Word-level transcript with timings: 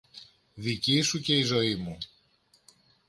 δική 0.53 1.01
σου 1.01 1.19
και 1.19 1.37
η 1.37 1.41
ζωή 1.43 1.75
μου! 1.75 1.97